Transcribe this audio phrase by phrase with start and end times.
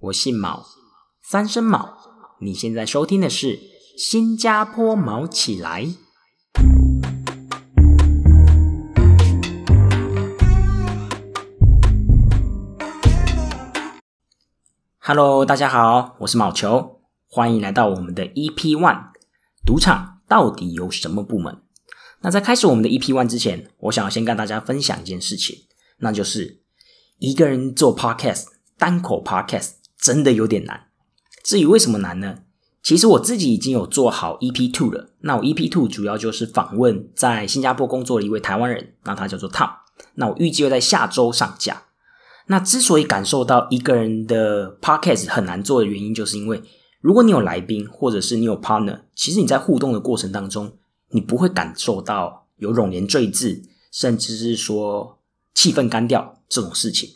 [0.00, 0.64] 我姓毛，
[1.20, 1.98] 三声毛。
[2.40, 3.56] 你现在收听的是
[3.98, 5.86] 《新加坡毛起来》。
[15.00, 19.06] Hello，大家好，我是毛球，欢迎来到我们的 EP One。
[19.66, 21.60] 赌场到底有什么部门？
[22.20, 25.56] 那在开始我们的 EP One 之前，我想要先跟大家分享一件事情，
[25.96, 26.62] 那就是
[27.18, 28.44] 一个人做 Podcast
[28.78, 30.88] 单口 Podcast 真的有点难。
[31.42, 32.40] 至于为什么难呢？
[32.82, 35.10] 其实我自己已经有做好 EP Two 了。
[35.20, 39.70] 那我 EP Two 主要就是访问在新加坡工作的一位台湾人，那他叫做 Tom。
[40.14, 41.82] 那我预计会在下周上架。
[42.46, 46.62] 那之所以感受到一个人的 Podcast 很难做的原因，就是因为
[47.00, 50.78] 如果你有来宾或者是你有 partner，其实你在互动的过程当中，
[51.10, 53.62] 你不会感受到有冗言赘字，
[53.92, 55.18] 甚至是说
[55.52, 57.10] 气氛干掉这种事情。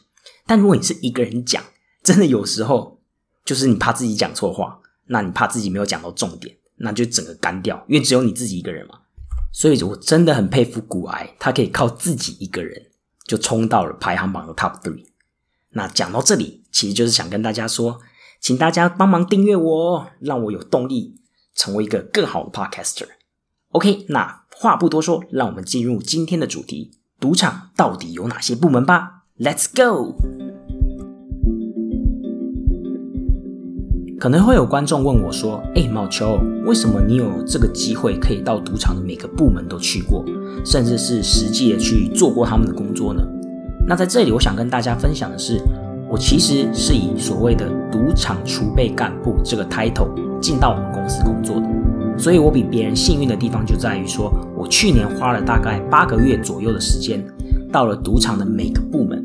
[0.46, 1.62] 但如果你是一个人讲，
[2.02, 3.00] 真的有时候
[3.44, 9.00] 就是你怕自己讲错话，那你怕自己没有讲到重点，那就整个干掉，因为只有你自己一个人嘛。
[9.52, 12.86] 所以我真的很佩服古埃，他可以靠自己一个人
[13.26, 15.04] 就冲到了排行榜的 top three。
[15.70, 18.00] 那讲到这里，其实就是想跟大家说，
[18.40, 21.20] 请大家帮忙订阅我，让我有动力
[21.54, 23.08] 成为一个更好的 podcaster。
[23.70, 30.61] OK，那话不多说，让我们进入今天的主题：赌场到底有哪些部门吧？Let's go。
[34.22, 40.24] 可能会有观众问我说：“哎，毛球，为什么你有这个机会可以到赌场的每个部门都去过，
[40.64, 43.20] 甚至是实际的去做过他们的工作呢？”
[43.84, 45.60] 那在这里，我想跟大家分享的是，
[46.08, 50.06] 我其实是以所谓的赌场储备干部这个 title
[50.40, 51.66] 进到我们公司工作的，
[52.16, 57.20] 所以我比别人幸运的地方就在于说，我去年花了大概八个月左右的时间，
[57.72, 59.20] 到了赌场的每个部门，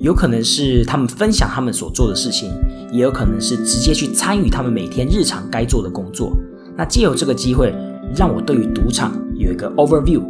[0.00, 2.50] 有可能是他们分享他们所做的事情，
[2.92, 6.32] 也有可能是直接去参与他们每天日常该做的工作。
[6.76, 7.74] 那借由这个机会，
[8.14, 10.22] 让我对于赌场有一个 overview。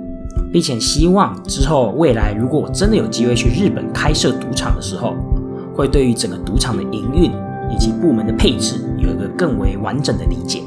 [0.52, 5.14] 并且希望之后未来，如果我真的有机会去日本开设赌场的时候，
[5.74, 7.30] 会对于整个赌场的营运
[7.70, 10.62] 以及部门的配置有一个更为完整的理解。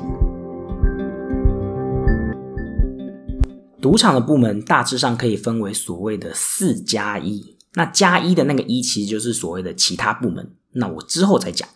[3.81, 11.67] 赌场的部门大致上可以分为所谓的四加一，那加一的那个一其实就是所谓的其他部门，那我之后再讲。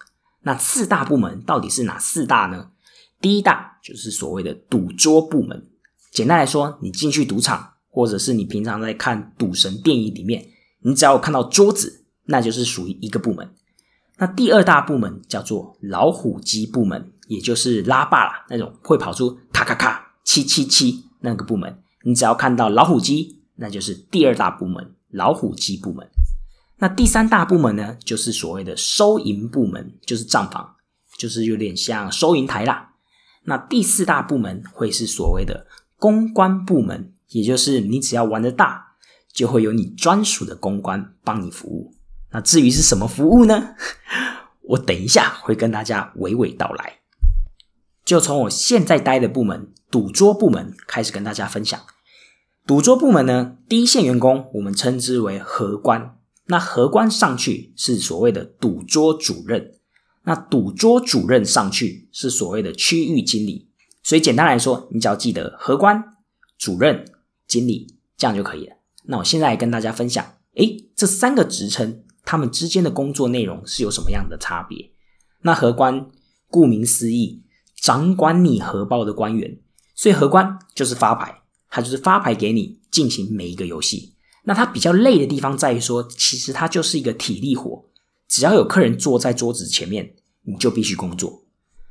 [0.43, 2.71] 那四大部门到底是哪四大呢？
[3.19, 5.67] 第一大就是所谓的赌桌部门，
[6.11, 7.71] 简单来说，你进去赌场。
[7.95, 10.49] 或者是你平常在看赌神电影里面，
[10.81, 13.49] 你只要看到桌子，那就是属于一个部门。
[14.17, 21.81] 那第二大部门叫做老虎机部门，也就是拉霸啦，那种会跑出咔咔咔七七七那个部门。
[22.03, 26.07] 你只要看到老虎机，那就是第二大部门老虎机部门。
[26.77, 30.75] 那第三大部门呢，就是所谓的收银部门，就是账房，
[31.17, 32.91] 就是有点像收银台啦。
[33.45, 35.67] 那第四大部门会是所谓的
[35.97, 37.11] 公关部门。
[37.29, 38.95] 也就是你只要玩的大，
[39.33, 41.93] 就会有你专属的公关帮你服务。
[42.31, 43.75] 那至于是什么服务呢？
[44.61, 46.99] 我等一下会跟大家娓娓道来。
[48.05, 51.81] 就从我现在待的部门赌桌部门开始跟大家分享。
[52.65, 56.17] 赌桌部门呢，第一线员工我们称之为荷官。
[56.47, 59.73] 那荷官上去是所谓的赌桌主任，
[60.23, 63.69] 那赌桌主任上去是所谓的区域经理。
[64.03, 66.03] 所以简单来说，你只要记得荷官
[66.57, 67.05] 主任。
[67.47, 68.75] 经理这样就可以了。
[69.03, 70.25] 那我现在来跟大家分享，
[70.55, 74.89] 诶，这三个职称他们之间的工作内容是有什么样的差别？
[75.43, 76.09] 那荷官
[76.47, 77.43] 顾名思义，
[77.79, 79.59] 掌管你荷包的官员，
[79.93, 81.43] 所以荷官就是发牌，
[81.75, 84.13] 他就是发牌给你进行每一个游戏。
[84.45, 87.83] 那他比较累的地方在于说，其实他就是一个体力活，
[88.29, 91.43] 只要有客人坐在桌子前面，你就必须工作。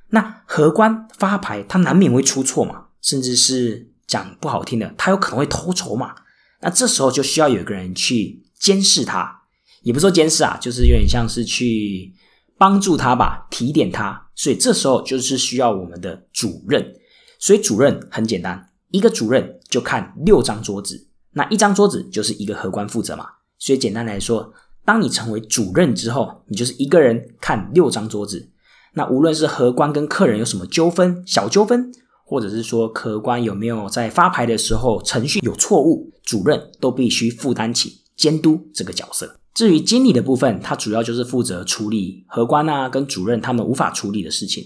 [0.09, 3.91] 那荷官发牌，他难免会出错嘛，甚至是。
[4.07, 6.15] 讲不好听的，他有可能会偷筹码，
[6.61, 9.45] 那这时候就需要有一个人去监视他，
[9.83, 12.13] 也不说监视啊，就是有点像是去
[12.59, 14.29] 帮助他吧，提点他。
[14.35, 16.95] 所以这时候就是需要我们的主任。
[17.39, 23.27] 所以主任很简单，一个主任就看六张桌子，那一张桌子就是一个荷官负责嘛。
[23.59, 24.55] 所以简单来说，
[24.85, 28.51] 当你成为主任之后，你就是一个人看六张桌子。
[28.93, 31.93] 那无论是荷官跟客人有什么纠纷，小纠纷。
[32.27, 39.39] 或者是说，客官有没有在发牌的时候程序有错误，主任都必须负担起监督这个角色。
[39.53, 44.65] 至于经理的部分，他主要就是负责处理荷官啊跟主任他们无法处理的事情，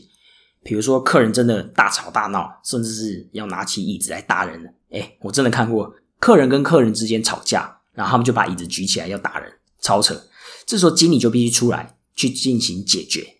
[0.68, 4.70] 比如说客人真的大吵大闹，甚至是要拿起椅子来打人了。
[4.90, 9.50] 哎，我真的看过客人跟客人之间吵架，然后他们就把椅子举起来要打人，
[9.80, 10.24] 超扯。
[10.66, 13.36] 这时候经理就必须出来去进行解决。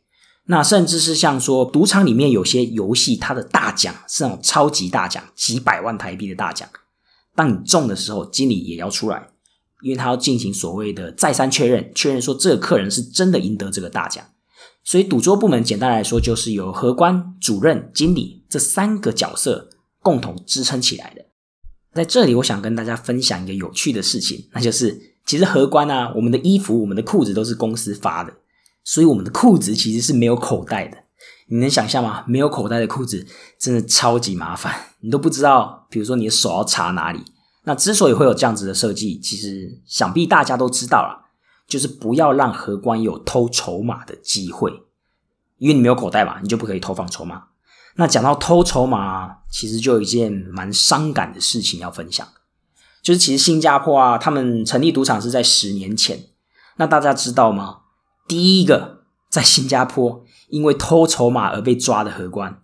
[0.47, 6.67] 那甚至是像说赌场里面有些游戏，它的大奖是那种超级大奖，几百万台币的大奖。
[7.37, 9.29] 当你中的时候，经理也要出来，
[9.83, 14.25] 因为他要进行所谓的再三确认，确认说这个客人是真的赢得这个大奖。
[14.89, 19.69] 所以赌桌部门简单来说，就是由荷官、主任、经理这三个角色
[20.01, 21.27] 共同支撑起来的。
[21.93, 28.33] 在这里，我想跟大家分享一个有趣的事情，那就是其实荷官啊，我们的衣服、我们的裤子都是公司发的。
[28.83, 30.97] 所以我们的裤子其实是没有口袋的，
[31.49, 32.25] 你能想象吗？
[32.27, 33.27] 没有口袋的裤子
[33.61, 37.21] 真的超级麻烦，你都不知道，比如说你的手要插哪里。
[37.65, 41.28] 那之所以会有这样子的设计，其实想必大家都知道了，
[41.69, 44.73] 就是不要让荷官有偷筹码的机会，
[45.59, 47.45] 因为你没有口袋嘛，你就不可以偷放筹码。
[47.97, 52.27] 那讲到偷筹码，其实就有一件蛮伤感的事情要分享，
[53.03, 56.27] 就是其实新加坡啊，他们成立赌场是在十年前，
[56.77, 57.81] 那大家知道吗？
[58.27, 62.63] 第一个在新加坡因为偷筹码而被抓的荷官，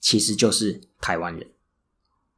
[0.00, 1.50] 其实就是台湾人。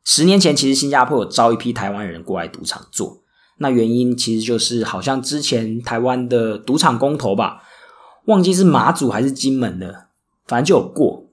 [0.03, 3.23] 十年前，其实新加坡有招一批台湾人过来赌场做，
[3.59, 7.63] 那原因其实就是好像之前台湾的赌场公投吧，
[8.25, 10.07] 忘记是马祖还是金门的，
[10.47, 11.25] 反正就有过，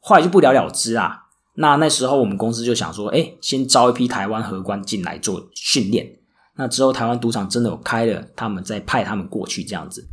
[0.00, 1.24] 后来就不了了之啊。
[1.54, 6.18] 那那时候我们公司就想说，哎，先招一批台湾荷官进来做训练，
[6.56, 10.06] 那之后台湾赌场真的有开了，他们再派他们过去这样子。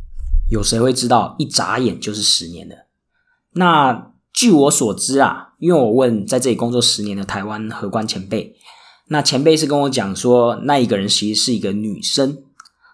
[0.52, 1.36] 有谁会知道？
[1.40, 2.76] 一眨眼就是十年了。
[3.54, 8.56] 那据我所知啊，因为我问在这里工作十年的台湾荷官前辈，
[9.07, 12.44] 那前辈是跟我讲说，那一个人其实是一个女生。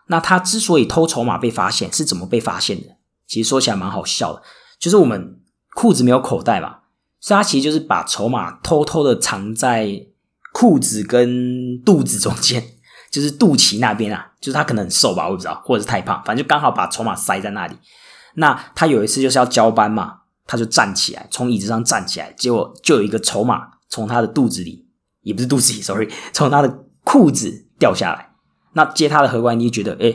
[0.08, 2.88] 那她之所以偷筹码被发现，是怎么被发现的？
[3.28, 4.42] 其实说起来蛮好笑的，
[4.80, 5.40] 就是我们
[5.76, 6.80] 裤子没有口袋嘛，
[7.20, 10.08] 所以她其实就是把筹码偷偷的藏在
[10.54, 12.64] 裤子跟肚子中间。
[13.12, 17.76] 就是肚脐那边啊，就是他可能很瘦吧，我不知道，或者是太胖，反正就刚好把筹码塞在那里。
[18.36, 24.86] 那他有一次就是要交班嘛，他就站起来，从椅子上站起来，结果就有一个筹码从他的肚子里，
[25.24, 28.34] 也不是肚子里，sorry， 从他的裤子掉下来。
[28.74, 30.14] 那接他的荷官就觉得，哎，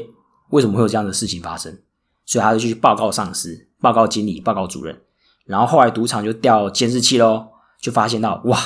[0.51, 1.79] 为什么会有这样的事情发生？
[2.25, 5.03] 所以他就去报告上司、报告经理、报告主任。
[5.45, 7.49] 然后后来赌场就调监视器喽，
[7.81, 8.59] 就发现到，哇，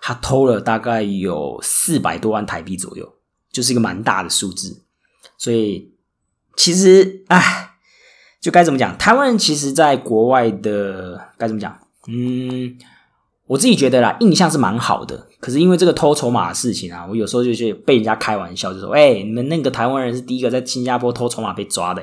[0.00, 3.14] 他偷了大概有四百多万台币左右。
[3.50, 4.84] 就是一个蛮大的数字，
[5.38, 5.90] 所以
[6.54, 7.76] 其实唉，
[8.40, 8.96] 就该怎么讲？
[8.98, 11.76] 台湾人其实在国外的该怎么讲？
[12.06, 12.76] 嗯，
[13.48, 15.26] 我自己觉得啦，印象是蛮好的。
[15.40, 22.02] 可是因为这个偷筹码的事情啊，我有时候就去被人家开玩笑，就说：“哎，你们那个台湾人是第一个在新加坡偷筹码被抓的。”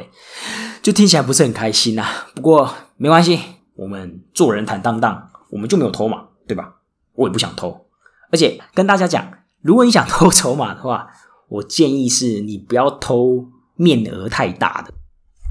[0.81, 2.03] 就听起来不是很开心呐。
[2.33, 3.39] 不过没关系，
[3.75, 6.75] 我们做人坦荡荡，我们就没有偷嘛，对吧？
[7.13, 7.85] 我也不想偷。
[8.31, 9.31] 而且跟大家讲，
[9.61, 11.07] 如果你想 偷筹码的话，
[11.47, 13.45] 我建议是你不要偷
[13.75, 14.91] 面额太大的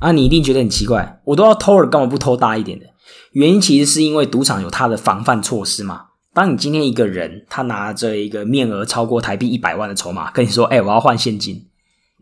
[0.00, 0.10] 啊！
[0.10, 2.86] 你一定觉得很奇怪，我都要偷了，干嘛不偷大一点的？
[3.32, 6.06] 原因其实是因为赌场有它的防范措施嘛。
[6.32, 11.66] 当你今天一个人他拿着一个面额超过台币一百万的筹码跟你说：“哎，我要换现金”，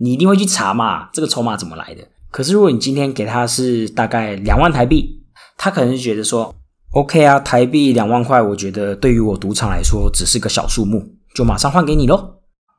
[0.01, 2.03] 你一定会去查嘛，这个筹码怎么来的？
[2.31, 5.23] 可是如果你今天给他是大概两万台币，
[5.57, 6.55] 他可能就觉得说
[6.93, 12.35] ：“OK 啊，台币两万块，我觉得对于我赌场来说只是个小数目，就马上换给你喽。”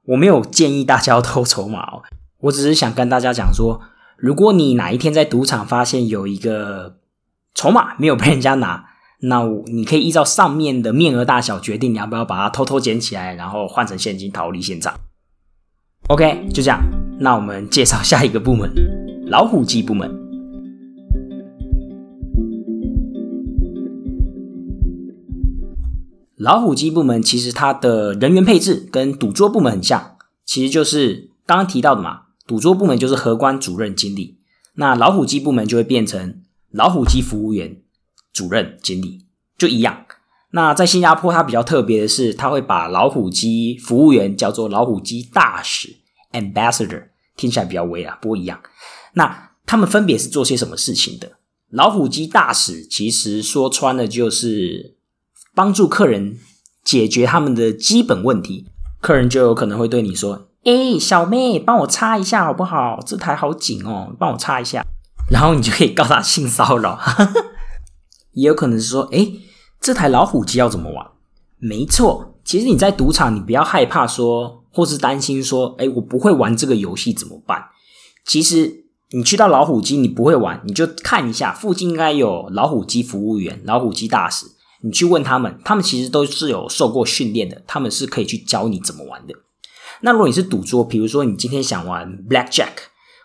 [0.05, 2.03] 我没有建议大家要偷筹码哦，
[2.41, 3.79] 我只是想跟大家讲说，
[4.17, 6.97] 如果你哪一天在赌场发现有一个
[7.55, 8.85] 筹码没有被人家拿，
[9.21, 14.93] 那你可以依照上面的面额大小决定你要不要把它偷偷捡起来，然后换成现金逃离现场。
[16.07, 16.81] OK，就这样，
[17.19, 18.69] 那我们介绍下一个部门——
[19.27, 20.19] 老虎机部门。
[26.35, 32.23] 老虎机部门其实它的人员配置跟赌桌部门很像，其实就是刚刚提到的嘛。
[32.45, 34.37] 赌桌部门就是荷官、主任、经理，
[34.75, 36.41] 那老虎机部门就会变成
[36.73, 37.77] 老虎机服务员、
[38.33, 39.25] 主任、经理，
[39.57, 40.05] 就一样。
[40.51, 45.95] 那在新加坡，它比较特别的是，它会把老虎机服务员叫做老虎机大使
[46.33, 47.05] （ambassador），
[47.37, 48.59] 听起来比较威啊，不过一样。
[49.13, 51.33] 那他们分别是做些什么事情的？
[51.69, 54.97] 老虎机大使其实说穿了就是。
[55.55, 56.39] 帮助客人
[56.83, 58.65] 解决他们的基本问题，
[58.99, 62.99] 客人就有可能会对你说：“哎，小妹，帮我擦一下好不好？
[63.05, 64.83] 这台好紧哦，帮我擦一下。”
[65.29, 66.99] 然后你就可以告他性骚扰。
[68.33, 69.31] 也有可能是说：“哎，
[69.79, 71.05] 这台老虎机要怎么玩？”
[71.59, 77.65] 没错，其实你在赌场，你不要害怕说，或是担心说：“哎，我不会玩这个游戏怎么办？”
[78.25, 84.47] 其实你去到老虎机，你不会玩，你就看一下附近应该有老虎机服务员、老虎机大使。
[84.81, 89.33] 你去问他们，他们其实都是有受过训练的，他们是可以去教你怎么玩的。
[90.01, 92.71] 那如果你是赌桌，比如说你今天想玩 Black Jack，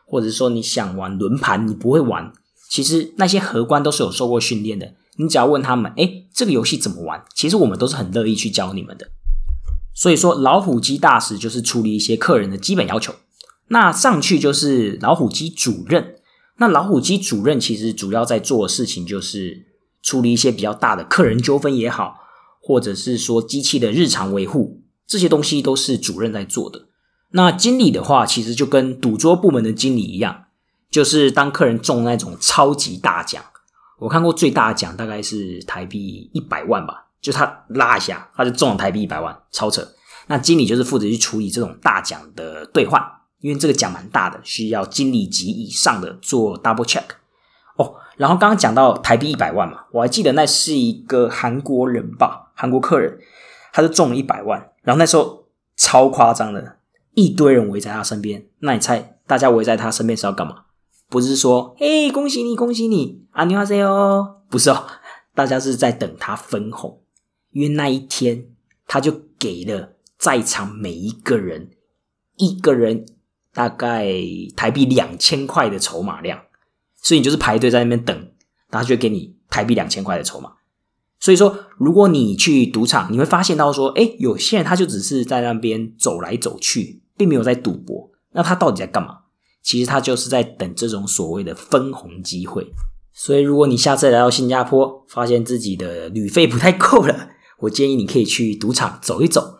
[0.09, 2.33] 或者说你想玩轮盘，你不会玩，
[2.71, 4.95] 其实那些荷官都是有受过训练的。
[5.17, 7.23] 你只要问他们，哎，这个游戏怎么玩？
[7.35, 9.11] 其实我们都是很乐意去教你们的。
[9.95, 13.15] 所以说，老虎机大使就是处理一些客人的基本要求。
[13.69, 16.15] 那上去就是老虎机主任。
[16.59, 19.67] 那老虎机主任其实主要在做的事情就是
[20.03, 22.17] 处理一些比较大的客人纠纷也好，
[22.61, 26.88] 或者是说机器的日常维护，这些东西都是主任在做的。
[27.33, 30.45] 那经理的话，其实就跟赌桌部门的经理一样，
[30.91, 33.43] 就是当客人中那种超级大奖。
[33.99, 39.87] 我看过最大奖大概是台币一百万吧，就他拉一下，他就中了台币一百万，超扯。
[40.29, 43.03] 那经理就是负责去处理这种大奖的兑换，
[43.41, 47.05] 因为这个奖蛮大的，需要经理级以上的做 double check。
[47.77, 53.19] 哦，然后刚刚讲到台币一百万嘛，我还记得那是一个韩国人吧，韩国客人，
[53.73, 55.45] 他就中了一百万，然后那时候
[55.77, 56.78] 超夸张的，
[57.19, 58.47] 一堆人围在他身边。
[58.61, 60.67] 那你猜，大家围在他身边是要干嘛？
[61.09, 64.87] 不是说，嘿，恭喜你，恭喜你，阿牛阿塞哦，不是哦，
[65.35, 67.03] 大家是在等他分红，
[67.51, 68.47] 因为那一天
[68.87, 71.71] 他就给了在场每一个人
[72.37, 73.05] 一个人
[73.53, 74.07] 大概
[74.55, 76.39] 台币两千块的筹码量，
[77.03, 78.31] 所以你就是排队在那边等，
[78.71, 80.53] 他就给你台币两千块的筹码。
[81.21, 89.19] 所以说，如果你去赌场，你会发现到说，哎，有些人他就只是在那边走来走去，并没有在赌博，那他到底在干嘛？
[89.61, 92.73] 其实他就是在等这种所谓的分红机会，
[93.13, 97.29] 所以如果你下次来到新加坡，发现自己的旅费不太够了，
[97.61, 99.59] 我建议你可以去赌场走一走，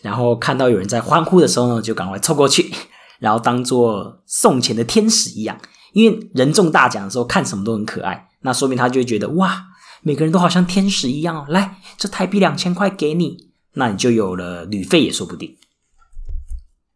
[0.00, 2.72] 然后看到有人在欢呼的时候呢，就赶快凑过去，
[3.18, 5.60] 然后当做送钱的天使一样，
[5.92, 9.64] 因为人中大奖的时候看什么都很可爱，那说明他就会觉得哇，
[10.02, 15.56] 每个人都好像天使一样哦，来，这台币两千块给你，那你就有了旅费也说不定。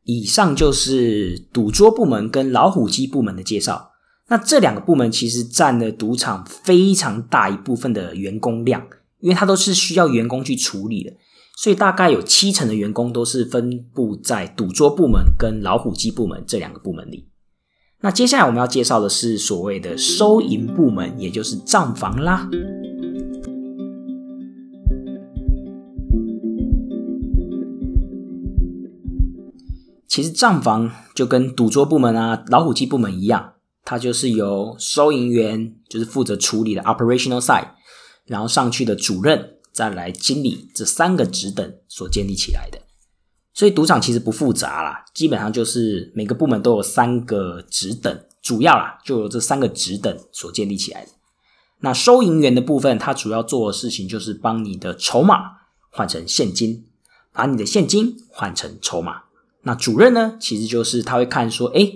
[0.04, 3.90] 以上就是赌桌部门跟老虎机部门的介绍。
[4.28, 8.86] 那这两个部门其实占了赌场非常大一部分的员工量，
[9.20, 11.12] 因为它都是需要员工去处理的，
[11.58, 17.28] 所以大概有七成的员工都是分布在赌桌部门跟老虎机部门这两个部门里。
[18.00, 22.48] 那接下来我们要介绍的是所谓的收银部门，也就是账房啦。
[30.14, 33.54] 其实账房就跟赌桌部门啊、老虎机部门一样，
[33.84, 37.70] 它就是由收银员就是负责处理的 operational side，
[38.24, 42.78] 然后上去的主任再来经理这三个职等所建立起来的。
[43.52, 51.10] 所以赌场其实不复杂啦，基本上就是每个部门都有三个职等，主要啦就由这三个职等所建立起来的。
[51.80, 55.38] 那收银员的部分，他主要做的事情就是帮你的筹码
[55.90, 56.84] 换成现金，
[57.32, 59.22] 把你的现金换成筹码。
[59.64, 61.92] 那主任呢，其实就是他会看说，哎，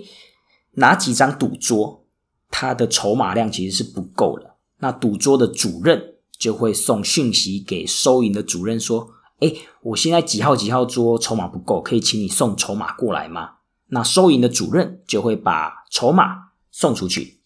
[0.73, 2.05] 哪几张赌桌，
[2.49, 4.55] 他的筹码量其实是不够的。
[4.79, 13.51] 那赌桌的主任就会送讯息给收银的主任说，哎，我现在几号几号桌筹码不够，可以请你送筹码过来吗？
[13.89, 17.39] 那收银的主任就会把筹码送出去，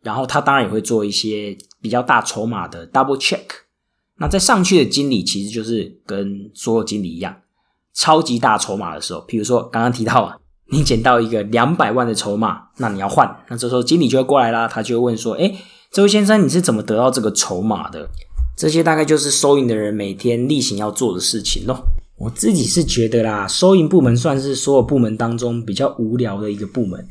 [0.00, 3.44] 然后他当然也会做一些比较大筹码的 double check。
[4.16, 7.41] 那在上去的经理其实就是跟所有经理一样。
[7.94, 10.36] 超级大筹码的时候，比如说刚刚提到啊，
[10.70, 15.54] 你捡到一个两百万的筹码，那你要换，那这时候经理就会过来啦，他就会问说：“哎，
[15.90, 18.08] 这位先生，你是怎么得到这个筹码的？”
[18.56, 21.84] 这些大概就是收银的人每天例行要做的事情咯。
[22.18, 27.04] 我自己是觉得啦，收银部门算是所有部门当中比较无聊的一个部门，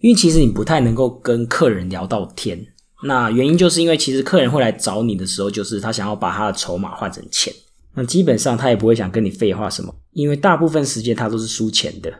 [0.00, 2.66] 因为其实你不太能够跟客人聊到天。
[3.02, 7.52] 那原因就是因为其实客人会来找你的时候，就是他想要把他的筹码换成钱。
[7.96, 12.12] 那基本上他也不会想跟你废话什么，因为大部分时间他都是输钱的，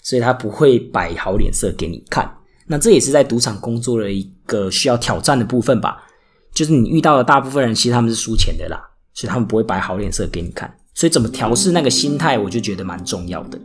[0.00, 2.32] 所以他不会摆好脸色给你看。
[2.68, 6.04] 那这也是在赌场工作的一个需要挑战的部分吧，
[6.52, 8.80] 就是你遇到的大部分人其实他们是输钱的啦，
[9.12, 10.72] 所以他们不会摆好脸色给你看。
[10.94, 13.58] 所以怎么调试那个心态，我就觉得蛮重要的。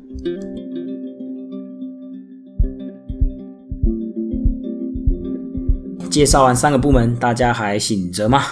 [6.10, 8.44] 介绍完三个部门，大家还醒着吗？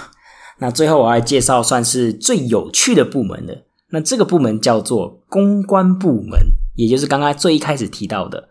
[0.60, 6.40] 那最后我来介绍算是最有趣的部门了，那这个部门叫做公关部门，
[6.76, 8.50] 也就是刚刚最一开始提到的，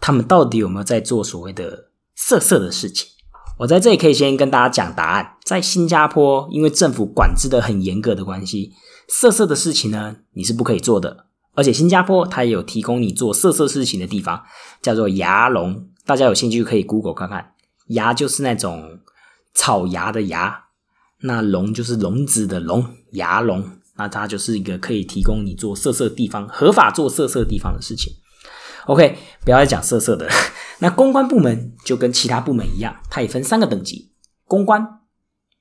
[0.00, 3.08] 他们到底有没有在做所谓的色色的事情？
[3.60, 8.72] 我在这里可以先跟大家讲答案，在新加坡，因为政府管制的很严格的关系，
[9.06, 14.42] 色色的事情呢你是不可以做的，而且新加坡它也有提供你做色色事情的地方，
[14.82, 17.52] 叫做牙龙，大家有兴趣可以 Google 看看，
[17.90, 18.98] 牙就是那种
[19.54, 20.63] 草牙的牙。
[21.26, 23.64] 那笼就是笼子的笼，牙笼，
[23.96, 28.12] 那它就是一个可以提供你做色色地方合法做色色地方的事情。
[28.86, 30.28] OK，不要再讲色色的。
[30.80, 34.10] 那公关部门就跟其他部门一样，它也分三个等级，
[34.46, 35.00] 公关、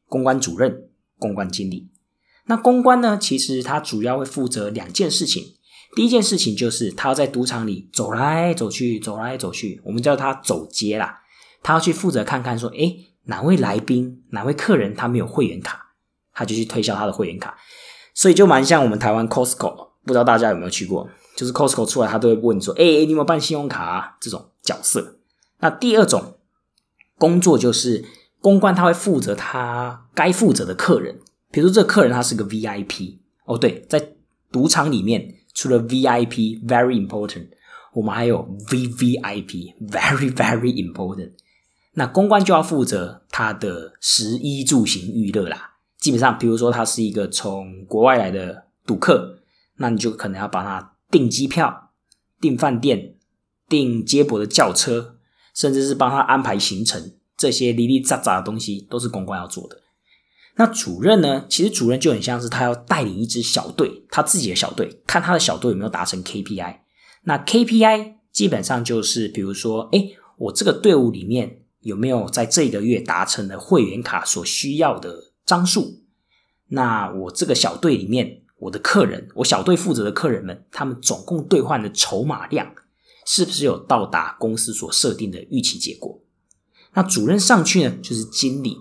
[0.10, 1.90] 公关主任、公关经理。
[2.48, 5.56] 那公关呢，其实它主要会负责两件事情。
[5.96, 11.20] 第一件事情就是他要在赌场里走来走去，走来走去，我们叫他走街啦。
[11.62, 15.94] 他要去负责看看说，诶，哪位来宾、哪位客人他没有会员卡，
[16.34, 17.58] 他就去推销他的会员卡。
[18.14, 21.10] 所以就蛮像我们台湾 Costco，不知道大家有没有去过？
[21.36, 24.18] 就是 Costco 出来，他都会问说，诶，你有没有办信用卡啊？
[24.20, 25.18] 这种角色。
[25.60, 26.38] 那第二种
[27.18, 28.06] 工作就是
[28.40, 31.20] 公关，他会负责他该负责的客人，
[31.52, 34.14] 比如说这客人他是个 VIP 哦，对，在
[34.52, 35.36] 赌场里面。
[35.56, 37.50] 除了 VIP very important，
[37.94, 41.34] 我们还有 VVIP very very important。
[41.94, 45.72] 那公关就要负责他的食衣住行娱乐啦。
[46.00, 49.40] 基本上，比如说他是一个从国外来的赌客，
[49.78, 51.92] 那你就可能要帮他订机票、
[52.42, 53.16] 订饭店、
[53.70, 55.16] 订接驳的轿车，
[55.54, 59.82] 甚至是帮他安排行程，这些零零杂杂的东西都是公关要做的。
[60.56, 61.46] 那主任呢？
[61.50, 66.78] 其实主任就很像是他要带领一支小队，他自己的小队，看他的小队有没有达成 KPI。
[67.24, 76.02] 那 KPI 基本上就是，比如说，哎，我这个队伍里面有没有在这个月达成了会员卡所需要的张数？
[76.70, 82.74] 那我这个小队里面，我的客人，我小队负责的客人们，他们总共兑换的筹码量
[83.26, 86.22] 是不是有到达公司所设定的预期结果？
[86.94, 88.78] 那主任上去呢，就是经理。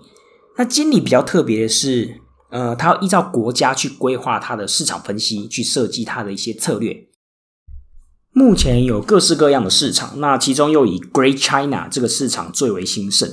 [0.57, 7.09] 那经理比较特别的是，呃，他要依照国家去规划他的市场分析，去设计他的一些策略。
[8.33, 13.29] 目前有各式各样的市场，那其中又以 Great China 这个市场最为兴盛。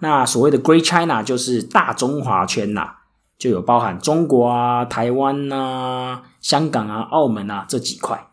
[0.00, 2.88] 那所谓的 Great China 就是大中华圈呐，
[3.36, 8.28] 就有包含中国啊、台湾啊、香港啊、澳门啊这几块。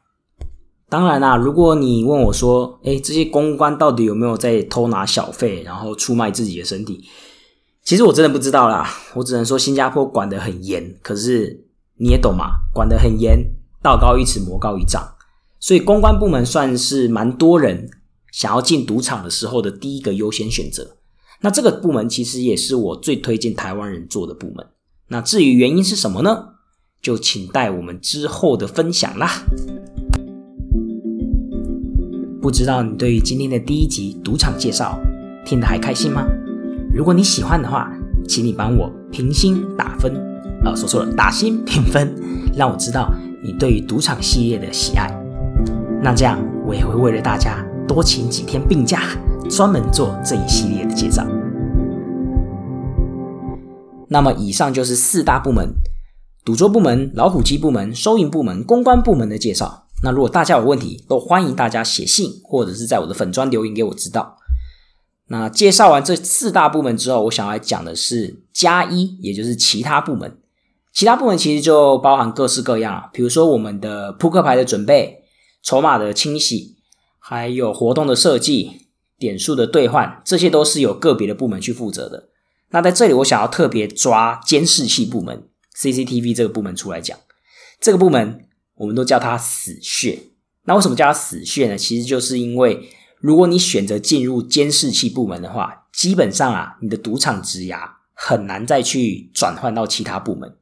[0.88, 7.06] 当然啦，如果你问我说，哎，这些公关到底有没有在偷拿小费，然后出卖自己的身体？
[7.84, 11.66] 其实我真的不知道啦，我只能说新加坡管得很严，可是
[11.98, 13.44] 你也懂嘛，管得很严，
[13.82, 15.02] 道高一尺，魔高一丈，
[15.62, 17.88] 所以公关部门算是蛮多人
[18.32, 20.98] 想要进赌场的时候的第一个优先选择。
[21.42, 24.66] 那这个部门其实也是我最推荐台湾人做的部门。
[25.10, 26.46] 那至于原因是什么呢？
[27.00, 29.44] 就请待我们之后的分享啦。
[32.42, 35.00] 不知道你对于今天的第一集赌场介绍
[35.46, 36.26] 听得还开心吗？
[36.92, 37.92] 如果你喜欢的话，
[38.28, 40.12] 请你帮我评星打分，
[40.64, 42.16] 呃，说错了，打星评分，
[42.56, 45.21] 让我知道你对于赌场系列的喜爱。
[46.04, 49.04] 那这样我也会为了大家多请几天病假，
[49.52, 51.24] 专门做这一系列的介绍。
[54.08, 55.76] 那么以上就是四大部门：
[56.44, 59.86] 赌桌部门、老虎机部门、收银部门、公关部门的介绍。
[60.04, 64.38] 那如果大家有问题，都欢迎大家写信或者是在我的粉砖留言给我知道。
[65.28, 70.40] 那介绍完这四大部门之后，我想来讲的是加一，也就是其他部门。
[70.92, 75.21] 其他部门其实就包含各式各样，比如说我们的扑克牌的准备、
[75.62, 76.78] 筹码的清洗，
[77.20, 82.30] 还有活动的设计、点数的兑换，这些都是有个别的部门去负责的。
[82.70, 87.18] 那在这里，我想要特别抓监视器部门 （CCTV） 这个部门出来讲。
[87.80, 90.20] 这个部门我们都叫它死穴。
[90.64, 91.78] 那为什么叫它死穴呢？
[91.78, 92.90] 其实就是因为。
[93.24, 100.58] 如果你选择进入监视器部门的话，基本上啊，你的赌场职涯很难再去转换到其他部门。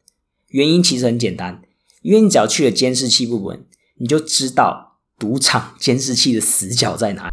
[0.50, 1.62] 原因其实很简单，
[2.02, 3.66] 因为你只要去了监视器部门，
[4.00, 4.89] 你就知道
[5.20, 7.32] 赌场监视器的死角在哪。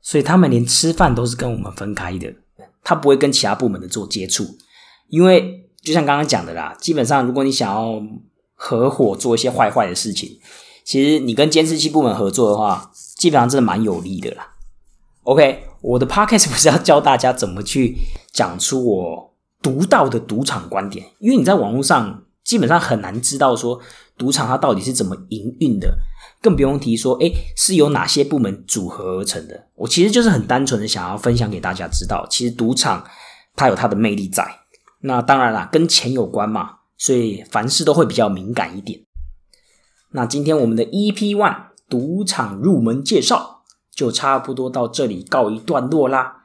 [0.00, 2.32] 所以他们连吃饭都是跟我们分开的，
[2.82, 4.56] 他不会跟其他部门的做接触。
[5.08, 8.00] 因为就像刚刚讲的啦，基本上如果你想要
[8.54, 10.38] 合伙做一些坏坏的事情，
[10.84, 14.54] 其实你跟监视器部门合作的话，基本上真的蛮有利的啦。
[15.24, 17.98] OK，我的 Podcast 不是要教大家怎么去
[18.32, 23.80] 讲出我独到的赌场观点，因为你在网络上基本上很难知道说
[24.16, 25.98] 赌场它到底是怎么营运的，
[26.46, 29.66] 更不用提说，诶是由哪些部门组合而成的。
[29.74, 33.04] 我其实就是很单纯的想要分享给大家知道，其实赌场
[33.56, 34.46] 它有它的魅力在。
[35.00, 39.00] 那当然啦，跟钱有关嘛，所以凡事都会比较敏感一点。
[40.12, 41.56] 那今天我们的 EP One
[41.88, 43.54] 赌场入门介绍。
[43.96, 46.42] 就差不多到这里告一段落啦，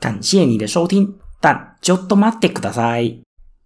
[0.00, 1.14] 感谢你的收听。
[1.40, 3.16] 但就多玛迪克大赛，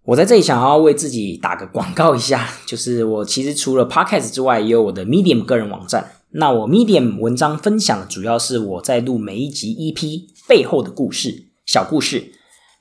[0.09, 6.13] 我在这里想要为自己打个广告一下， 就是我其实除了 Podcast 之外，也有我的 Medium 个人网站。
[6.31, 12.31] 那我 Medium 文章分享的主要是我在录每一集 EP 背后的故事、小故事。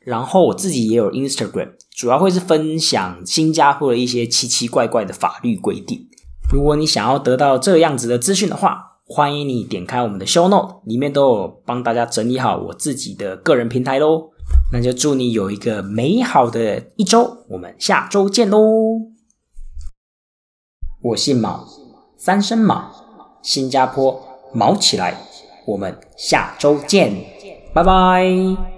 [0.00, 6.06] 然后我自己也有 Instagram，主要会是分享新加坡的一些奇奇怪怪的法律规定。
[6.50, 14.30] 如果你想要得到这样子的资讯的话，欢迎你点开我们的 show note，里面都有帮大家整理好我自己的个人平台喽。
[14.70, 18.58] 那就祝你有一个美好的一周，我们下周见喽！
[21.02, 21.66] 我姓毛，
[22.18, 22.90] 三声毛，
[23.42, 24.20] 新加坡
[24.52, 25.14] 毛起来，
[25.66, 27.14] 我们下周见，
[27.72, 28.77] 拜拜。